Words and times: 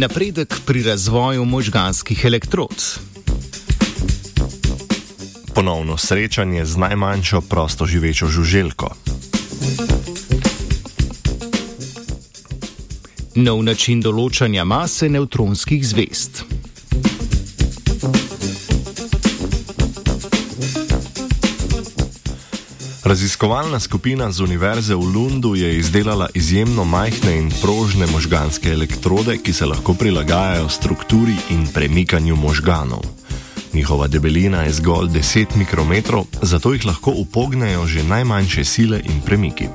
napredek 0.00 0.60
pri 0.66 0.82
razvoju 0.82 1.44
možganskih 1.44 2.24
elektrod. 2.24 2.98
Ponovno 5.54 5.96
srečanje 5.96 6.64
z 6.64 6.76
najmanjšo 6.76 7.40
prosto 7.40 7.86
živečo 7.86 8.26
žuželko. 8.26 8.94
Nov 13.34 13.60
način 13.62 14.00
določanja 14.00 14.64
mase 14.64 15.08
nevtronskih 15.12 15.84
zvest. 15.84 16.44
Raziskovalna 23.10 23.80
skupina 23.82 24.30
z 24.30 24.38
Univerze 24.40 24.94
v 24.94 25.02
Lundu 25.02 25.58
je 25.58 25.66
izdelala 25.82 26.28
izjemno 26.34 26.84
majhne 26.84 27.42
in 27.42 27.50
prožne 27.50 28.06
možganske 28.06 28.70
elektrode, 28.70 29.34
ki 29.42 29.52
se 29.52 29.66
lahko 29.66 29.94
prilagajajo 29.98 30.68
strukturi 30.68 31.34
in 31.50 31.66
premikanju 31.66 32.36
možganov. 32.36 33.02
Njihova 33.74 34.06
debelina 34.06 34.62
je 34.62 34.72
zgolj 34.72 35.08
10 35.08 35.56
mikrometrov, 35.56 36.24
zato 36.42 36.72
jih 36.72 36.86
lahko 36.86 37.10
upognejo 37.10 37.86
že 37.86 38.06
najmanjše 38.06 38.64
sile 38.64 39.02
in 39.04 39.20
premiki. 39.26 39.66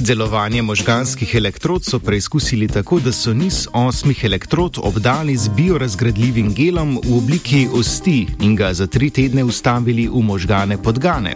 Delovanje 0.00 0.62
možganskih 0.62 1.34
elektrod 1.34 1.84
so 1.84 1.98
preizkusili 1.98 2.68
tako, 2.68 3.00
da 3.00 3.12
so 3.12 3.34
niz 3.34 3.66
osmih 3.72 4.24
elektrod 4.24 4.78
obdali 4.82 5.36
z 5.36 5.48
biorazgradljivim 5.56 6.54
gelom 6.54 7.00
v 7.04 7.16
obliki 7.18 7.66
osti 7.72 8.26
in 8.40 8.56
ga 8.56 8.74
za 8.74 8.86
tri 8.86 9.10
tedne 9.10 9.44
ustavili 9.44 10.08
v 10.08 10.22
možgane 10.22 10.82
podgane. 10.82 11.34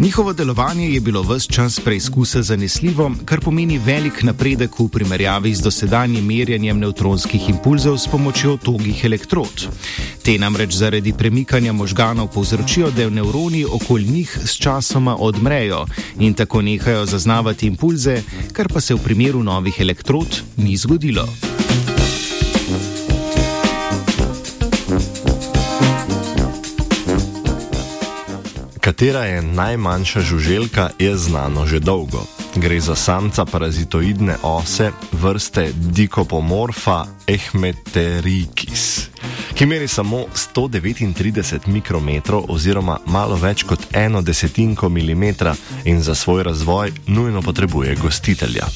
Njihovo 0.00 0.32
delovanje 0.32 0.90
je 0.90 1.00
bilo 1.00 1.22
vse 1.22 1.52
čas 1.52 1.80
preizkusa 1.80 2.42
zanesljivo, 2.42 3.10
kar 3.24 3.40
pomeni 3.40 3.78
velik 3.78 4.22
napredek 4.22 4.78
v 4.78 4.88
primerjavi 4.88 5.54
z 5.54 5.60
dosedanjim 5.60 6.24
merjanjem 6.24 6.78
nevtronskih 6.78 7.48
impulzov 7.48 7.98
s 7.98 8.08
pomočjo 8.08 8.56
togih 8.56 9.04
elektrod. 9.04 9.68
Te 10.24 10.38
namreč 10.38 10.72
zaradi 10.72 11.12
premikanja 11.12 11.72
možganov 11.72 12.32
povzročijo, 12.32 12.90
da 12.90 13.10
nevroni 13.10 13.64
okoli 13.64 14.04
njih 14.04 14.38
s 14.44 14.56
časoma 14.56 15.16
odmrejo 15.16 15.84
in 16.18 16.34
tako 16.34 16.62
nehajo 16.62 17.06
zaznavati 17.06 17.66
impulze, 17.66 18.22
kar 18.52 18.68
pa 18.72 18.80
se 18.80 18.94
v 18.94 18.98
primeru 19.04 19.42
novih 19.42 19.80
elektrod 19.80 20.42
ni 20.56 20.76
zgodilo. 20.76 21.28
Katera 28.90 29.24
je 29.24 29.42
najmanjša 29.42 30.20
žuželka, 30.20 30.90
je 30.98 31.16
znano 31.16 31.66
že 31.66 31.78
dolgo. 31.78 32.26
Gre 32.56 32.80
za 32.80 32.94
samca 32.94 33.44
parazitoidne 33.44 34.36
ose 34.42 34.90
vrste 35.12 35.70
Dicopomorpha 35.74 37.06
ehmeterikis, 37.26 39.06
ki 39.54 39.66
meri 39.66 39.88
samo 39.88 40.24
139 40.34 41.66
mikrometrov 41.66 42.50
oziroma 42.50 42.98
malo 43.06 43.36
več 43.36 43.62
kot 43.62 43.86
eno 43.92 44.22
desetinko 44.22 44.88
milimetra 44.88 45.54
in 45.84 46.02
za 46.02 46.14
svoj 46.14 46.42
razvoj 46.42 46.92
nujno 47.06 47.42
potrebuje 47.42 47.94
gostitelja. 47.94 48.66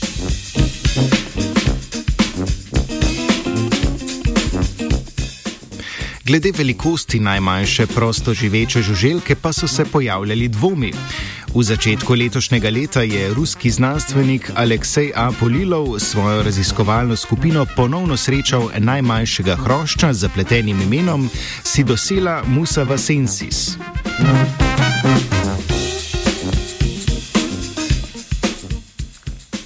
Glede 6.27 6.53
velikosti 6.57 7.21
najmanjše 7.21 7.87
prosto 7.87 8.35
živeče 8.35 8.83
žuželke 8.83 9.35
pa 9.35 9.53
so 9.53 9.69
se 9.69 9.85
pojavljali 9.85 10.49
dvomi. 10.49 10.93
V 11.55 11.63
začetku 11.63 12.15
letošnjega 12.15 12.71
leta 12.71 13.03
je 13.03 13.35
ruski 13.35 13.71
znanstvenik 13.71 14.51
Aleksej 14.55 15.13
A. 15.17 15.31
Polilov 15.41 15.99
svojo 15.99 16.43
raziskovalno 16.43 17.17
skupino 17.17 17.67
ponovno 17.77 18.17
srečal 18.17 18.71
najmanjšega 18.79 19.57
hrošča 19.57 20.13
z 20.13 20.19
zapletenim 20.19 20.83
imenom 20.83 21.31
Sidosela 21.65 22.43
musavasensis. 22.47 23.77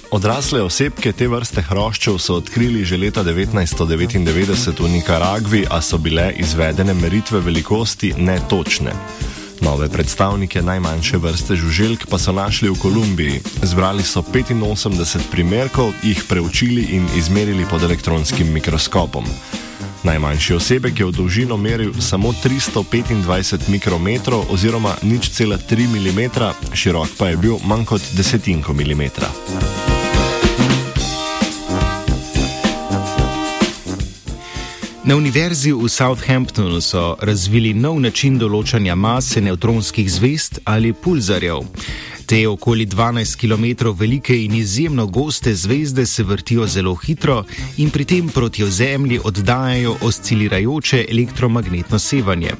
Odrasle 0.09 0.63
osebke 0.65 1.11
te 1.13 1.27
vrste 1.29 1.61
hroščev 1.61 2.15
so 2.17 2.39
odkrili 2.39 2.81
že 2.81 2.97
leta 2.97 3.21
1999 3.21 4.81
v 4.81 4.87
Nikaragvi, 4.95 5.61
a 5.69 5.77
so 5.85 5.99
bile 6.01 6.31
izvedene 6.33 6.95
meritve 6.97 7.37
velikosti 7.45 8.15
netočne. 8.17 8.95
Nove 9.61 9.89
predstavnike 9.89 10.63
najmanjše 10.65 11.17
vrste 11.21 11.55
žuželk 11.55 12.07
pa 12.09 12.17
so 12.17 12.33
našli 12.33 12.71
v 12.73 12.79
Kolumbiji. 12.81 13.41
Zbrali 13.61 14.03
so 14.03 14.23
85 14.25 15.29
primerkov, 15.29 15.93
jih 16.01 16.23
preučili 16.29 16.87
in 16.97 17.05
izmerili 17.15 17.65
pod 17.69 17.83
elektronskim 17.83 18.49
mikroskopom. 18.53 19.29
Najmanjši 20.03 20.55
osebek 20.55 20.99
je 20.99 21.05
v 21.05 21.11
dolžino 21.11 21.57
meril 21.57 21.93
samo 22.01 22.33
325 22.33 23.69
mikrometrov 23.69 24.49
oziroma 24.49 24.95
nič 25.03 25.29
cela 25.29 25.57
3 25.57 25.85
mm, 25.85 26.21
širok 26.73 27.13
pa 27.19 27.29
je 27.29 27.37
bil 27.37 27.61
manj 27.61 27.85
kot 27.85 28.01
desetinko 28.17 28.73
milimetra. 28.73 29.29
Na 35.09 35.15
univerzi 35.15 35.71
v 35.73 35.89
Southamptonu 35.89 36.81
so 36.81 37.15
razvili 37.21 37.71
nov 37.73 37.95
način 37.97 38.35
določanja 38.37 38.93
mase 38.93 39.41
nevtronskih 39.41 40.05
zvest 40.05 40.59
ali 40.69 40.91
pulzarjev. 40.93 41.63
Te 42.29 42.43
okoli 42.45 42.85
12 42.85 43.39
km 43.41 43.89
velike 43.97 44.37
in 44.37 44.53
izjemno 44.53 45.07
goste 45.07 45.55
zvezde 45.55 46.05
se 46.05 46.23
vrtijo 46.23 46.67
zelo 46.67 46.93
hitro 46.95 47.39
in 47.77 47.89
pri 47.89 48.05
tem 48.05 48.29
proti 48.29 48.69
Zemlji 48.69 49.19
oddajajo 49.23 49.97
oscilirajoče 50.01 51.05
elektromagnetno 51.09 51.99
sevanje. 51.99 52.53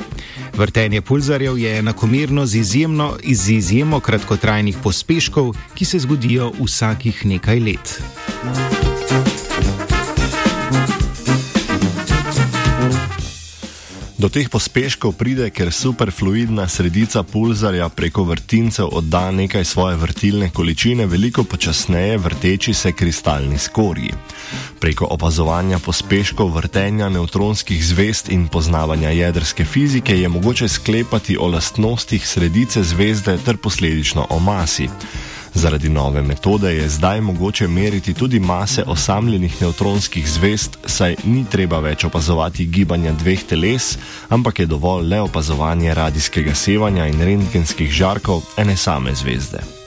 Vrtenje 0.58 1.02
pulzarjev 1.02 1.58
je 1.58 1.78
enakomerno 1.78 2.46
z, 2.46 2.56
izjemno, 2.66 3.14
z 3.24 3.50
izjemo 3.60 4.00
kratkotrajnih 4.00 4.82
pospeškov, 4.84 5.54
ki 5.76 5.86
se 5.86 6.00
zgodijo 6.00 6.52
vsakih 6.66 7.26
nekaj 7.26 7.60
let. 7.60 8.00
Do 14.20 14.28
teh 14.28 14.52
pospeškov 14.52 15.16
pride, 15.16 15.48
ker 15.48 15.72
superfluidna 15.72 16.68
sredica 16.68 17.24
pulzarja 17.24 17.88
preko 17.88 18.26
vrtincev 18.28 18.92
odda 18.92 19.32
nekaj 19.32 19.64
svoje 19.64 19.96
vrtilne 19.96 20.50
količine 20.52 21.06
veliko 21.08 21.48
počasneje 21.48 22.18
vrteči 22.20 22.74
se 22.74 22.92
kristalni 22.92 23.56
skorji. 23.56 24.12
Preko 24.80 25.08
opazovanja 25.08 25.80
pospeškov 25.80 26.52
vrtenja 26.52 27.08
nevtronskih 27.10 27.80
zvest 27.80 28.28
in 28.30 28.52
poznavanja 28.52 29.10
jedrske 29.10 29.64
fizike 29.66 30.20
je 30.20 30.28
mogoče 30.28 30.68
sklepati 30.68 31.38
o 31.40 31.48
lastnostih 31.48 32.28
sredice 32.28 32.84
zvezde 32.84 33.38
ter 33.46 33.58
posledično 33.58 34.28
o 34.30 34.40
masi. 34.40 34.90
Zaradi 35.60 35.90
nove 35.90 36.22
metode 36.22 36.76
je 36.76 36.90
zdaj 36.90 37.22
mogoče 37.22 37.68
meriti 37.68 38.14
tudi 38.14 38.40
mase 38.40 38.84
osamljenih 38.88 39.62
nevtronskih 39.62 40.30
zvest, 40.32 40.78
saj 40.86 41.16
ni 41.24 41.46
treba 41.52 41.80
več 41.80 42.06
opazovati 42.08 42.66
gibanja 42.66 43.12
dveh 43.12 43.44
teles, 43.44 43.98
ampak 44.30 44.60
je 44.60 44.66
dovolj 44.66 45.08
le 45.08 45.20
opazovanje 45.22 45.94
radijskega 45.94 46.56
sevanja 46.56 47.08
in 47.08 47.20
rentgenskih 47.22 47.92
žarkov 47.92 48.42
ene 48.58 48.78
same 48.78 49.16
zvezde. 49.16 49.79